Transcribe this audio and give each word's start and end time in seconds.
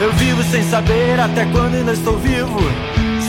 Eu 0.00 0.12
vivo 0.12 0.42
sem 0.44 0.62
saber 0.62 1.20
até 1.20 1.44
quando 1.46 1.74
ainda 1.74 1.92
estou 1.92 2.18
vivo. 2.18 2.58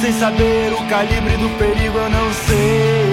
Sem 0.02 0.12
saber 0.14 0.74
o 0.74 0.88
calibre 0.90 1.38
do 1.38 1.50
perigo, 1.58 1.98
eu 1.98 2.10
não 2.10 2.34
sei 2.34 3.05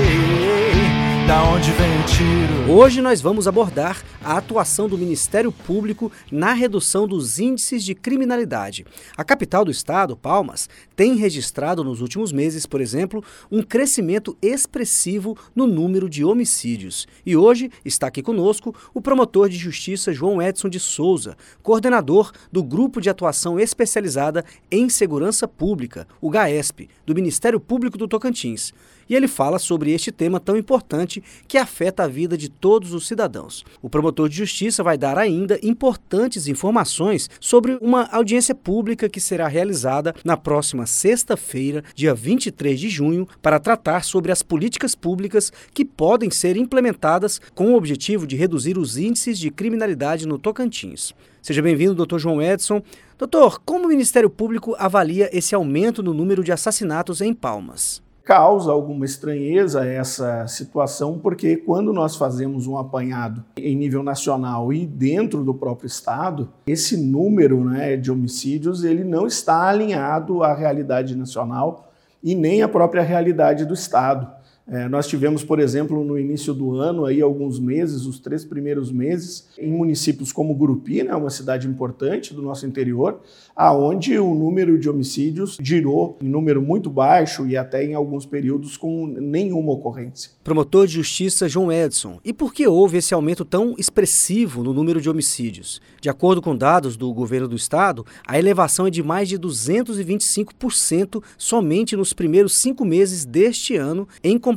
da 1.32 1.44
onde 1.44 1.70
vem 1.72 1.98
o 1.98 2.04
tiro. 2.04 2.72
Hoje 2.74 3.00
nós 3.00 3.22
vamos 3.22 3.48
abordar 3.48 4.04
a 4.22 4.36
atuação 4.36 4.86
do 4.86 4.98
Ministério 4.98 5.50
Público 5.50 6.12
na 6.30 6.52
redução 6.52 7.08
dos 7.08 7.38
índices 7.38 7.82
de 7.82 7.94
criminalidade. 7.94 8.84
A 9.16 9.24
capital 9.24 9.64
do 9.64 9.70
estado, 9.70 10.14
Palmas, 10.14 10.68
tem 10.94 11.16
registrado 11.16 11.82
nos 11.82 12.02
últimos 12.02 12.32
meses, 12.32 12.66
por 12.66 12.82
exemplo, 12.82 13.24
um 13.50 13.62
crescimento 13.62 14.36
expressivo 14.42 15.34
no 15.56 15.66
número 15.66 16.06
de 16.06 16.22
homicídios. 16.22 17.08
E 17.24 17.34
hoje 17.34 17.70
está 17.82 18.08
aqui 18.08 18.22
conosco 18.22 18.74
o 18.92 19.00
promotor 19.00 19.48
de 19.48 19.56
justiça 19.56 20.12
João 20.12 20.42
Edson 20.42 20.68
de 20.68 20.78
Souza, 20.78 21.34
coordenador 21.62 22.30
do 22.52 22.62
Grupo 22.62 23.00
de 23.00 23.08
Atuação 23.08 23.58
Especializada 23.58 24.44
em 24.70 24.86
Segurança 24.90 25.48
Pública, 25.48 26.06
o 26.20 26.28
GAESP, 26.28 26.90
do 27.06 27.14
Ministério 27.14 27.58
Público 27.58 27.96
do 27.96 28.06
Tocantins. 28.06 28.74
E 29.08 29.14
ele 29.14 29.28
fala 29.28 29.58
sobre 29.58 29.92
este 29.92 30.10
tema 30.10 30.40
tão 30.40 30.56
importante 30.56 31.22
que 31.46 31.58
afeta 31.58 32.04
a 32.04 32.08
vida 32.08 32.36
de 32.36 32.48
todos 32.48 32.92
os 32.92 33.06
cidadãos. 33.06 33.64
O 33.80 33.88
promotor 33.88 34.28
de 34.28 34.36
justiça 34.36 34.82
vai 34.82 34.96
dar 34.96 35.18
ainda 35.18 35.58
importantes 35.62 36.46
informações 36.46 37.28
sobre 37.40 37.78
uma 37.80 38.08
audiência 38.12 38.54
pública 38.54 39.08
que 39.08 39.20
será 39.20 39.48
realizada 39.48 40.14
na 40.24 40.36
próxima 40.36 40.86
sexta-feira, 40.86 41.82
dia 41.94 42.14
23 42.14 42.78
de 42.78 42.88
junho, 42.88 43.28
para 43.40 43.60
tratar 43.60 44.04
sobre 44.04 44.32
as 44.32 44.42
políticas 44.42 44.94
públicas 44.94 45.52
que 45.72 45.84
podem 45.84 46.30
ser 46.30 46.56
implementadas 46.56 47.40
com 47.54 47.72
o 47.72 47.76
objetivo 47.76 48.26
de 48.26 48.36
reduzir 48.36 48.78
os 48.78 48.96
índices 48.96 49.38
de 49.38 49.50
criminalidade 49.50 50.26
no 50.26 50.38
Tocantins. 50.38 51.14
Seja 51.40 51.60
bem-vindo, 51.60 51.94
doutor 51.94 52.18
João 52.18 52.40
Edson. 52.40 52.80
Doutor, 53.18 53.60
como 53.64 53.86
o 53.86 53.88
Ministério 53.88 54.30
Público 54.30 54.76
avalia 54.78 55.28
esse 55.36 55.54
aumento 55.54 56.02
no 56.02 56.14
número 56.14 56.44
de 56.44 56.52
assassinatos 56.52 57.20
em 57.20 57.34
Palmas? 57.34 58.02
Causa 58.24 58.70
alguma 58.70 59.04
estranheza 59.04 59.84
essa 59.84 60.46
situação, 60.46 61.18
porque 61.18 61.56
quando 61.56 61.92
nós 61.92 62.14
fazemos 62.14 62.68
um 62.68 62.78
apanhado 62.78 63.44
em 63.56 63.74
nível 63.74 64.02
nacional 64.02 64.72
e 64.72 64.86
dentro 64.86 65.42
do 65.42 65.52
próprio 65.52 65.88
estado, 65.88 66.48
esse 66.64 66.96
número 66.96 67.64
né, 67.64 67.96
de 67.96 68.12
homicídios 68.12 68.84
ele 68.84 69.02
não 69.02 69.26
está 69.26 69.68
alinhado 69.68 70.44
à 70.44 70.54
realidade 70.54 71.16
nacional 71.16 71.92
e 72.22 72.36
nem 72.36 72.62
à 72.62 72.68
própria 72.68 73.02
realidade 73.02 73.64
do 73.64 73.74
estado. 73.74 74.41
É, 74.66 74.88
nós 74.88 75.08
tivemos, 75.08 75.42
por 75.42 75.58
exemplo, 75.58 76.04
no 76.04 76.18
início 76.18 76.54
do 76.54 76.76
ano, 76.76 77.04
aí 77.04 77.20
alguns 77.20 77.58
meses, 77.58 78.06
os 78.06 78.20
três 78.20 78.44
primeiros 78.44 78.92
meses, 78.92 79.48
em 79.58 79.72
municípios 79.72 80.32
como 80.32 80.54
Gurupi, 80.54 81.02
né, 81.02 81.14
uma 81.14 81.30
cidade 81.30 81.66
importante 81.66 82.32
do 82.32 82.40
nosso 82.40 82.64
interior, 82.64 83.20
aonde 83.56 84.16
o 84.18 84.34
número 84.34 84.78
de 84.78 84.88
homicídios 84.88 85.58
girou 85.60 86.16
em 86.22 86.28
número 86.28 86.62
muito 86.62 86.88
baixo 86.88 87.46
e 87.46 87.56
até 87.56 87.84
em 87.84 87.94
alguns 87.94 88.24
períodos 88.24 88.76
com 88.76 89.06
nenhuma 89.06 89.72
ocorrência. 89.72 90.30
Promotor 90.44 90.86
de 90.86 90.94
Justiça 90.94 91.48
João 91.48 91.72
Edson, 91.72 92.20
e 92.24 92.32
por 92.32 92.54
que 92.54 92.66
houve 92.66 92.98
esse 92.98 93.12
aumento 93.12 93.44
tão 93.44 93.74
expressivo 93.76 94.62
no 94.62 94.72
número 94.72 95.00
de 95.00 95.10
homicídios? 95.10 95.80
De 96.00 96.08
acordo 96.08 96.40
com 96.40 96.56
dados 96.56 96.96
do 96.96 97.12
governo 97.12 97.48
do 97.48 97.56
estado, 97.56 98.06
a 98.26 98.38
elevação 98.38 98.86
é 98.86 98.90
de 98.90 99.02
mais 99.02 99.28
de 99.28 99.38
225% 99.38 101.22
somente 101.36 101.96
nos 101.96 102.12
primeiros 102.12 102.60
cinco 102.60 102.84
meses 102.84 103.24
deste 103.24 103.76
ano, 103.76 104.06
em 104.22 104.38
comparação 104.38 104.51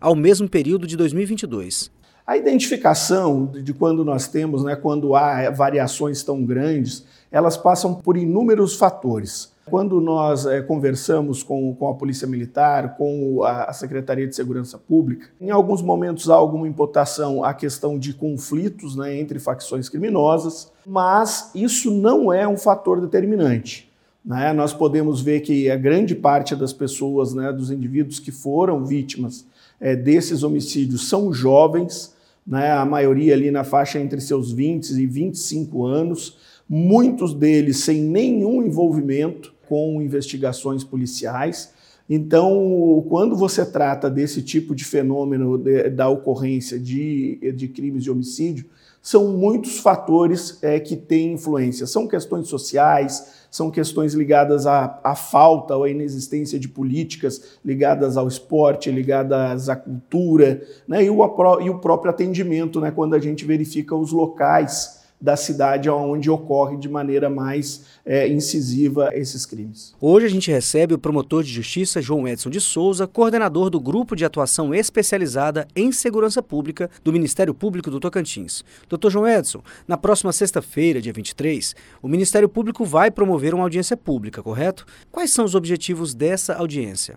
ao 0.00 0.14
mesmo 0.14 0.48
período 0.48 0.86
de 0.86 0.96
2022. 0.96 1.90
A 2.26 2.36
identificação 2.36 3.46
de 3.46 3.74
quando 3.74 4.04
nós 4.04 4.28
temos, 4.28 4.62
né, 4.62 4.76
quando 4.76 5.14
há 5.14 5.50
variações 5.50 6.22
tão 6.22 6.44
grandes, 6.44 7.04
elas 7.32 7.56
passam 7.56 7.94
por 7.94 8.16
inúmeros 8.16 8.76
fatores. 8.76 9.52
Quando 9.64 10.00
nós 10.00 10.44
é, 10.44 10.60
conversamos 10.60 11.42
com, 11.42 11.74
com, 11.74 11.88
a 11.88 11.94
Polícia 11.94 12.26
Militar, 12.26 12.96
com 12.96 13.42
a, 13.44 13.64
a, 13.64 13.72
Secretaria 13.72 14.26
de 14.26 14.34
Segurança 14.34 14.76
Pública, 14.76 15.28
em 15.40 15.50
alguns 15.50 15.82
momentos 15.82 16.28
há 16.30 16.34
alguma 16.34 16.66
imputação 16.66 17.44
à 17.44 17.54
questão 17.54 17.98
de 17.98 18.12
conflitos 18.12 18.96
né, 18.96 19.18
entre 19.18 19.38
facções 19.38 19.88
criminosas, 19.88 20.72
mas 20.86 21.50
isso 21.54 21.90
não 21.92 22.32
é 22.32 22.46
um 22.46 22.56
fator 22.56 23.00
determinante. 23.00 23.91
Né? 24.24 24.52
Nós 24.52 24.72
podemos 24.72 25.20
ver 25.20 25.40
que 25.40 25.70
a 25.70 25.76
grande 25.76 26.14
parte 26.14 26.54
das 26.54 26.72
pessoas, 26.72 27.34
né, 27.34 27.52
dos 27.52 27.70
indivíduos 27.70 28.18
que 28.18 28.30
foram 28.30 28.84
vítimas 28.84 29.44
é, 29.80 29.96
desses 29.96 30.42
homicídios 30.42 31.08
são 31.08 31.32
jovens, 31.32 32.14
né, 32.46 32.70
a 32.72 32.84
maioria 32.84 33.34
ali 33.34 33.50
na 33.50 33.64
faixa 33.64 33.98
entre 33.98 34.20
seus 34.20 34.52
20 34.52 34.90
e 34.90 35.06
25 35.06 35.84
anos, 35.84 36.36
muitos 36.68 37.34
deles 37.34 37.78
sem 37.78 38.00
nenhum 38.00 38.62
envolvimento 38.62 39.52
com 39.68 40.00
investigações 40.00 40.84
policiais. 40.84 41.71
Então, 42.08 43.04
quando 43.08 43.36
você 43.36 43.64
trata 43.64 44.10
desse 44.10 44.42
tipo 44.42 44.74
de 44.74 44.84
fenômeno 44.84 45.56
de, 45.56 45.88
da 45.90 46.08
ocorrência 46.08 46.78
de, 46.78 47.52
de 47.54 47.68
crimes 47.68 48.02
de 48.04 48.10
homicídio, 48.10 48.66
são 49.02 49.32
muitos 49.32 49.80
fatores 49.80 50.58
é, 50.62 50.78
que 50.78 50.94
têm 50.94 51.32
influência. 51.32 51.86
São 51.88 52.06
questões 52.06 52.46
sociais, 52.46 53.42
são 53.50 53.68
questões 53.68 54.14
ligadas 54.14 54.64
à, 54.64 55.00
à 55.02 55.16
falta 55.16 55.76
ou 55.76 55.82
à 55.82 55.90
inexistência 55.90 56.58
de 56.58 56.68
políticas 56.68 57.58
ligadas 57.64 58.16
ao 58.16 58.28
esporte, 58.28 58.92
ligadas 58.92 59.68
à 59.68 59.74
cultura, 59.74 60.62
né? 60.86 61.02
e, 61.02 61.10
o, 61.10 61.60
e 61.60 61.68
o 61.68 61.78
próprio 61.80 62.10
atendimento, 62.10 62.80
né? 62.80 62.92
quando 62.92 63.14
a 63.14 63.18
gente 63.18 63.44
verifica 63.44 63.96
os 63.96 64.12
locais 64.12 65.01
da 65.22 65.36
cidade 65.36 65.88
onde 65.88 66.28
ocorre 66.28 66.76
de 66.76 66.88
maneira 66.88 67.30
mais 67.30 67.84
é, 68.04 68.26
incisiva 68.26 69.10
esses 69.14 69.46
crimes. 69.46 69.94
Hoje 70.00 70.26
a 70.26 70.28
gente 70.28 70.50
recebe 70.50 70.94
o 70.94 70.98
promotor 70.98 71.44
de 71.44 71.52
justiça 71.52 72.02
João 72.02 72.26
Edson 72.26 72.50
de 72.50 72.60
Souza, 72.60 73.06
coordenador 73.06 73.70
do 73.70 73.78
Grupo 73.78 74.16
de 74.16 74.24
Atuação 74.24 74.74
Especializada 74.74 75.68
em 75.76 75.92
Segurança 75.92 76.42
Pública 76.42 76.90
do 77.04 77.12
Ministério 77.12 77.54
Público 77.54 77.88
do 77.88 78.00
Tocantins. 78.00 78.64
Doutor 78.88 79.10
João 79.10 79.28
Edson, 79.28 79.62
na 79.86 79.96
próxima 79.96 80.32
sexta-feira, 80.32 81.00
dia 81.00 81.12
23, 81.12 81.76
o 82.02 82.08
Ministério 82.08 82.48
Público 82.48 82.84
vai 82.84 83.08
promover 83.08 83.54
uma 83.54 83.62
audiência 83.62 83.96
pública, 83.96 84.42
correto? 84.42 84.84
Quais 85.12 85.32
são 85.32 85.44
os 85.44 85.54
objetivos 85.54 86.14
dessa 86.14 86.54
audiência? 86.54 87.16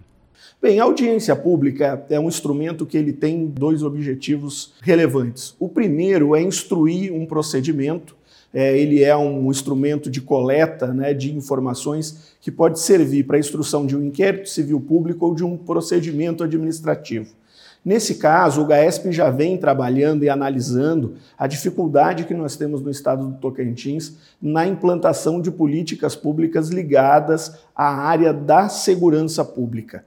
Bem, 0.62 0.80
a 0.80 0.84
audiência 0.84 1.36
pública 1.36 2.06
é 2.10 2.20
um 2.20 2.28
instrumento 2.28 2.86
que 2.86 2.98
ele 2.98 3.14
tem 3.14 3.46
dois 3.46 3.84
objetivos 3.84 4.74
relevantes. 4.82 5.54
O 5.60 5.68
primeiro 5.68 6.36
é 6.36 6.42
instruir 6.42 7.14
um 7.14 7.26
procedimento. 7.26 8.16
É, 8.54 8.78
ele 8.78 9.04
é 9.04 9.16
um 9.16 9.52
instrumento 9.52 10.10
de 10.10 10.22
coleta 10.22 10.88
né, 10.88 11.14
de 11.14 11.36
informações 11.36 12.36
que 12.40 12.50
pode 12.50 12.80
servir 12.80 13.26
para 13.26 13.36
a 13.36 13.40
instrução 13.40 13.86
de 13.86 13.98
um 13.98 14.04
inquérito 14.06 14.50
civil 14.50 14.80
público 14.80 15.26
ou 15.26 15.36
de 15.36 15.44
um 15.44 15.58
procedimento 15.58 16.42
administrativo. 16.44 17.36
Nesse 17.84 18.16
caso, 18.16 18.64
o 18.64 18.66
GAESP 18.66 19.12
já 19.12 19.30
vem 19.30 19.58
trabalhando 19.58 20.24
e 20.24 20.30
analisando 20.30 21.16
a 21.38 21.46
dificuldade 21.46 22.24
que 22.24 22.34
nós 22.34 22.56
temos 22.56 22.82
no 22.82 22.90
estado 22.90 23.28
do 23.28 23.38
Tocantins 23.38 24.14
na 24.42 24.66
implantação 24.66 25.40
de 25.40 25.52
políticas 25.52 26.16
públicas 26.16 26.70
ligadas 26.70 27.56
à 27.76 27.86
área 27.86 28.34
da 28.34 28.70
segurança 28.70 29.46
pública. 29.46 30.04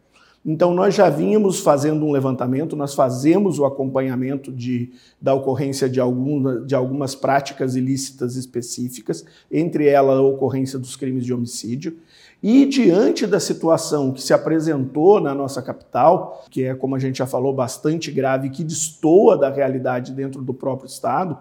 Então, 0.51 0.73
nós 0.73 0.95
já 0.95 1.11
vínhamos 1.11 1.61
fazendo 1.61 2.07
um 2.07 2.11
levantamento, 2.11 2.75
nós 2.75 2.95
fazemos 2.95 3.59
o 3.59 3.67
acompanhamento 3.67 4.51
de, 4.51 4.93
da 5.21 5.35
ocorrência 5.35 5.91
de, 5.91 6.01
algum, 6.01 6.65
de 6.65 6.75
algumas 6.75 7.15
práticas 7.15 7.77
ilícitas 7.77 8.35
específicas, 8.35 9.27
entre 9.53 9.87
elas 9.89 10.17
a 10.17 10.23
ocorrência 10.23 10.79
dos 10.79 10.97
crimes 10.97 11.27
de 11.27 11.35
homicídio. 11.35 11.99
E 12.43 12.65
diante 12.65 13.27
da 13.27 13.39
situação 13.39 14.11
que 14.11 14.23
se 14.23 14.33
apresentou 14.33 15.21
na 15.21 15.35
nossa 15.35 15.61
capital, 15.61 16.43
que 16.49 16.65
é, 16.65 16.75
como 16.75 16.97
a 16.97 16.99
gente 16.99 17.19
já 17.19 17.27
falou, 17.27 17.53
bastante 17.53 18.11
grave, 18.11 18.49
que 18.49 18.65
destoa 18.65 19.37
da 19.37 19.51
realidade 19.51 20.13
dentro 20.13 20.41
do 20.41 20.55
próprio 20.55 20.87
Estado, 20.87 21.37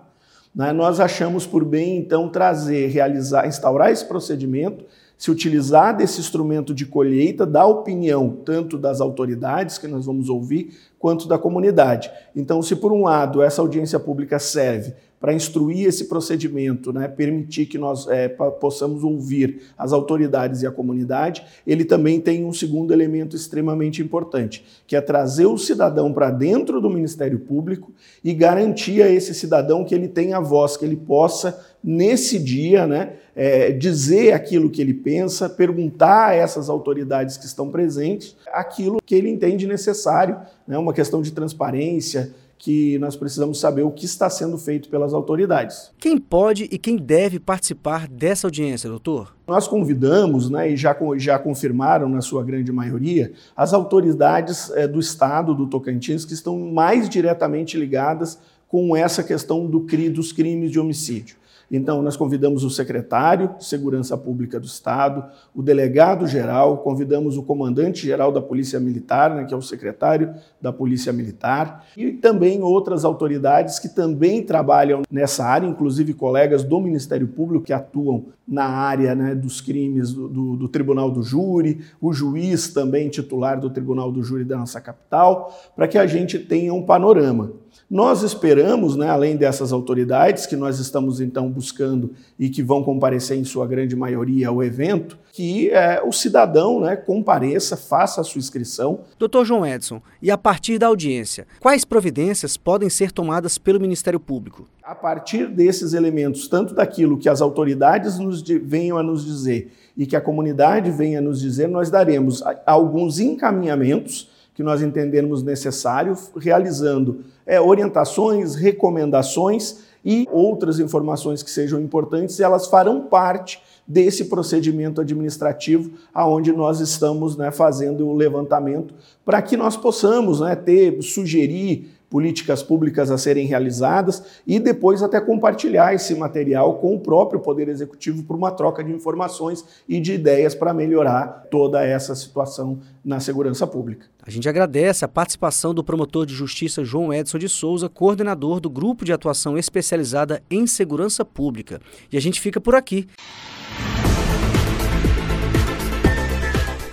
né, 0.54 0.74
nós 0.74 1.00
achamos 1.00 1.48
por 1.48 1.64
bem, 1.64 1.98
então, 1.98 2.28
trazer, 2.28 2.88
realizar, 2.88 3.48
instaurar 3.48 3.90
esse 3.90 4.04
procedimento 4.04 4.84
se 5.18 5.32
utilizar 5.32 5.98
desse 5.98 6.20
instrumento 6.20 6.74
de 6.74 6.86
colheita 6.86 7.46
da 7.46 7.66
opinião, 7.66 8.38
tanto 8.46 8.78
das 8.78 9.02
autoridades 9.02 9.78
que 9.78 9.88
nós 9.88 10.06
vamos 10.06 10.30
ouvir, 10.30 10.78
quanto 11.00 11.28
da 11.28 11.38
comunidade. 11.38 12.12
Então, 12.36 12.62
se 12.62 12.76
por 12.76 12.92
um 12.92 13.04
lado 13.04 13.42
essa 13.42 13.62
audiência 13.62 14.00
pública 14.00 14.38
serve 14.40 14.94
para 15.20 15.34
instruir 15.34 15.88
esse 15.88 16.06
procedimento, 16.06 16.94
né, 16.94 17.08
permitir 17.08 17.66
que 17.66 17.78
nós 17.78 18.08
é, 18.08 18.28
possamos 18.28 19.04
ouvir 19.04 19.62
as 19.76 19.92
autoridades 19.92 20.62
e 20.62 20.68
a 20.68 20.72
comunidade, 20.72 21.44
ele 21.66 21.84
também 21.84 22.22
tem 22.22 22.46
um 22.46 22.54
segundo 22.54 22.94
elemento 22.94 23.36
extremamente 23.36 24.02
importante, 24.02 24.64
que 24.86 24.96
é 24.96 25.02
trazer 25.02 25.48
o 25.48 25.58
cidadão 25.58 26.14
para 26.14 26.30
dentro 26.30 26.80
do 26.80 26.90
Ministério 26.90 27.40
Público 27.40 27.92
e 28.24 28.32
garantir 28.32 29.02
a 29.02 29.10
esse 29.10 29.34
cidadão 29.34 29.84
que 29.84 29.96
ele 29.96 30.08
tenha 30.08 30.40
voz, 30.40 30.78
que 30.78 30.86
ele 30.86 30.96
possa, 30.96 31.66
nesse 31.88 32.38
dia, 32.38 32.86
né, 32.86 33.14
é, 33.34 33.72
dizer 33.72 34.34
aquilo 34.34 34.70
que 34.70 34.82
ele 34.82 34.94
pensa, 34.94 35.48
perguntar 35.48 36.32
a 36.32 36.36
essas 36.36 36.70
autoridades 36.70 37.38
que 37.38 37.46
estão 37.46 37.72
presentes 37.72 38.36
aquilo 38.52 38.98
que 39.06 39.16
ele 39.16 39.30
entende 39.30 39.66
necessário, 39.66 40.38
né, 40.68 40.78
uma 40.78 40.92
questão 40.92 41.22
de 41.22 41.32
transparência, 41.32 42.34
que 42.58 42.98
nós 43.00 43.16
precisamos 43.16 43.60
saber 43.60 43.84
o 43.84 43.92
que 43.92 44.04
está 44.04 44.30
sendo 44.30 44.58
feito 44.58 44.90
pelas 44.90 45.14
autoridades. 45.14 45.92
Quem 45.98 46.18
pode 46.18 46.66
e 46.66 46.78
quem 46.78 46.98
deve 46.98 47.40
participar 47.40 48.08
dessa 48.08 48.48
audiência, 48.48 48.90
doutor? 48.90 49.34
Nós 49.48 49.66
convidamos, 49.66 50.50
né, 50.50 50.72
e 50.72 50.76
já, 50.76 50.98
já 51.16 51.40
confirmaram 51.40 52.10
na 52.10 52.20
sua 52.20 52.44
grande 52.44 52.72
maioria, 52.74 53.32
as 53.56 53.74
autoridades 53.74 54.72
é, 54.72 54.88
do 54.90 55.00
Estado 55.00 55.56
do 55.56 55.68
Tocantins 55.68 56.26
que 56.26 56.34
estão 56.34 56.60
mais 56.60 57.08
diretamente 57.08 57.78
ligadas 57.78 58.38
com 58.68 58.94
essa 58.94 59.24
questão 59.24 59.66
do, 59.68 59.80
dos 60.12 60.34
crimes 60.34 60.70
de 60.70 60.80
homicídio. 60.80 61.38
Então, 61.70 62.02
nós 62.02 62.16
convidamos 62.16 62.64
o 62.64 62.70
secretário 62.70 63.56
de 63.58 63.66
Segurança 63.66 64.18
Pública 64.18 64.60
do 64.60 64.66
Estado, 64.66 65.26
o 65.54 65.62
delegado-geral, 65.62 66.78
convidamos 66.78 67.38
o 67.38 67.44
comandante-geral 67.44 68.32
da 68.32 68.42
Polícia 68.42 68.80
Militar, 68.80 69.36
né, 69.36 69.44
que 69.44 69.54
é 69.54 69.58
o 69.58 69.62
secretário 69.62 70.34
da 70.62 70.72
Polícia 70.72 71.12
Militar, 71.12 71.86
e 71.98 72.12
também 72.12 72.62
outras 72.62 73.04
autoridades 73.04 73.80
que 73.80 73.90
também 73.90 74.44
trabalham 74.44 75.02
nessa 75.12 75.44
área, 75.44 75.68
inclusive 75.68 76.14
colegas 76.14 76.64
do 76.64 76.80
Ministério 76.80 77.28
Público 77.28 77.66
que 77.66 77.74
atuam 77.74 78.26
na 78.48 78.66
área 78.66 79.14
né, 79.14 79.36
dos 79.36 79.60
crimes 79.60 80.14
do, 80.14 80.30
do, 80.30 80.56
do 80.56 80.70
Tribunal 80.70 81.12
do 81.12 81.22
Júri, 81.22 81.82
o 82.00 82.14
juiz 82.14 82.70
também 82.70 83.10
titular 83.10 83.60
do 83.60 83.70
Tribunal 83.70 84.10
do 84.10 84.24
Júri 84.24 84.46
da 84.46 84.58
nossa 84.58 84.80
capital, 84.80 85.54
para 85.76 85.88
que 85.88 85.98
a 85.98 86.08
gente 86.08 86.40
tenha 86.40 86.74
um 86.74 86.84
panorama. 86.84 87.52
Nós 87.90 88.22
esperamos, 88.22 88.96
né, 88.96 89.10
além 89.10 89.38
dessas 89.38 89.72
autoridades 89.72 90.46
que 90.46 90.56
nós 90.56 90.78
estamos 90.80 91.22
então 91.22 91.50
buscando 91.50 92.12
e 92.38 92.50
que 92.50 92.62
vão 92.62 92.84
comparecer 92.84 93.38
em 93.38 93.46
sua 93.46 93.66
grande 93.66 93.96
maioria 93.96 94.50
ao 94.50 94.62
evento, 94.62 95.18
que 95.32 95.70
é, 95.70 96.02
o 96.04 96.12
cidadão 96.12 96.82
né, 96.82 96.96
compareça, 96.96 97.78
faça 97.78 98.20
a 98.20 98.24
sua 98.24 98.40
inscrição. 98.40 99.02
Doutor 99.18 99.46
João 99.46 99.66
Edson, 99.66 100.02
e 100.22 100.30
a 100.30 100.38
partir 100.38 100.78
da 100.78 100.88
audiência, 100.88 101.48
quais 101.60 101.86
providências 101.86 102.58
podem 102.58 102.90
ser 102.90 103.12
tomadas 103.12 103.58
pelo 103.58 103.80
Ministério 103.80 104.20
Público? 104.20 104.68
A 104.84 104.96
partir 104.96 105.48
desses 105.48 105.94
elementos, 105.94 106.48
tanto 106.48 106.74
daquilo 106.74 107.18
que 107.18 107.30
as 107.30 107.42
autoridades 107.42 108.20
nos 108.20 108.42
venham 108.42 108.98
a 108.98 109.04
nos 109.04 109.24
dizer 109.24 109.72
e 109.96 110.06
que 110.06 110.16
a 110.16 110.22
comunidade 110.22 110.92
venha 110.92 111.20
a 111.20 111.22
nos 111.22 111.40
dizer, 111.40 111.68
nós 111.68 111.90
daremos 111.90 112.44
alguns 112.66 113.20
encaminhamentos 113.20 114.30
que 114.58 114.64
nós 114.64 114.82
entendermos 114.82 115.44
necessário, 115.44 116.18
realizando 116.36 117.20
é, 117.46 117.62
orientações, 117.62 118.56
recomendações 118.56 119.82
e 120.04 120.28
outras 120.32 120.80
informações 120.80 121.44
que 121.44 121.52
sejam 121.52 121.80
importantes, 121.80 122.40
elas 122.40 122.66
farão 122.66 123.02
parte 123.02 123.62
desse 123.88 124.26
procedimento 124.26 125.00
administrativo 125.00 125.92
aonde 126.12 126.52
nós 126.52 126.80
estamos 126.80 127.38
né, 127.38 127.52
fazendo 127.52 128.08
o 128.08 128.16
levantamento 128.16 128.96
para 129.24 129.44
que 129.44 129.56
nós 129.56 129.78
possamos 129.78 130.40
né, 130.40 130.56
ter, 130.56 131.04
sugerir 131.04 131.92
políticas 132.10 132.64
públicas 132.64 133.12
a 133.12 133.18
serem 133.18 133.46
realizadas 133.46 134.24
e 134.46 134.60
depois 134.60 135.04
até 135.04 135.20
compartilhar 135.20 135.94
esse 135.94 136.16
material 136.16 136.76
com 136.76 136.96
o 136.96 137.00
próprio 137.00 137.40
Poder 137.40 137.68
Executivo 137.68 138.24
por 138.24 138.36
uma 138.36 138.52
troca 138.52 138.84
de 138.84 138.92
informações 138.92 139.66
e 139.88 140.00
de 140.00 140.14
ideias 140.14 140.56
para 140.56 140.74
melhorar 140.74 141.48
toda 141.52 141.84
essa 141.84 142.16
situação 142.16 142.80
na 143.04 143.20
segurança 143.20 143.68
pública. 143.68 144.06
A 144.26 144.30
gente 144.30 144.48
agradece 144.48 145.06
a 145.06 145.08
participação 145.08 145.74
do 145.74 145.84
promotor 145.84 146.26
de 146.26 146.34
justiça 146.34 146.84
João 146.84 147.14
Edson 147.14 147.38
de 147.38 147.48
Souza, 147.48 147.88
coordenador 147.88 148.60
do 148.60 148.70
Grupo 148.70 149.06
de 149.06 149.14
Atuação 149.14 149.58
Especializada 149.58 150.42
em 150.50 150.68
Segurança 150.68 151.24
Pública. 151.24 151.80
E 152.12 152.18
a 152.18 152.22
gente 152.22 152.42
fica 152.42 152.60
por 152.60 152.76
aqui. 152.76 153.08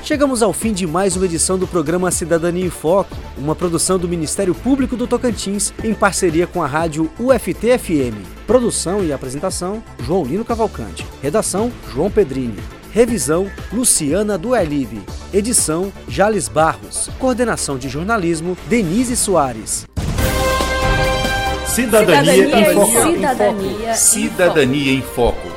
Chegamos 0.04 0.42
ao 0.42 0.52
fim 0.52 0.74
de 0.74 0.86
mais 0.86 1.16
uma 1.16 1.24
edição 1.24 1.58
do 1.58 1.66
programa 1.66 2.10
Cidadania 2.10 2.66
em 2.66 2.68
Foco, 2.68 3.16
uma 3.38 3.54
produção 3.54 3.98
do 3.98 4.06
Ministério 4.06 4.54
Público 4.54 4.98
do 4.98 5.06
Tocantins 5.06 5.72
em 5.82 5.94
parceria 5.94 6.46
com 6.46 6.62
a 6.62 6.66
rádio 6.66 7.10
UFT-FM. 7.18 8.14
Produção 8.46 9.02
e 9.02 9.14
apresentação: 9.14 9.82
João 10.00 10.22
Lino 10.22 10.44
Cavalcante. 10.44 11.06
Redação: 11.22 11.72
João 11.90 12.10
Pedrini. 12.10 12.58
Revisão: 12.92 13.50
Luciana 13.72 14.36
Duelive. 14.36 15.00
Edição: 15.32 15.90
Jales 16.06 16.48
Barros. 16.48 17.08
Coordenação 17.18 17.78
de 17.78 17.88
jornalismo: 17.88 18.58
Denise 18.68 19.16
Soares. 19.16 19.86
Cidadania, 21.66 22.34
Cidadania 22.34 22.70
em 22.70 22.74
Foco. 22.74 23.10
Cidadania, 23.10 23.94
Cidadania 23.94 24.92
em 24.92 25.02
Foco. 25.02 25.53